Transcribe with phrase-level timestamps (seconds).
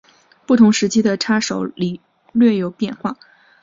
[0.47, 2.01] 不同时期的叉手礼
[2.33, 3.15] 略有变化。